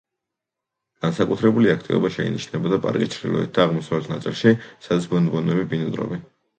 [1.05, 6.31] განსაკუთრებული აქტივობა შეინიშნებოდა პარკის ჩრდილოეთ და აღმოსავლეთ ნაწილში, სადაც ბონობოები ბინადრობენ.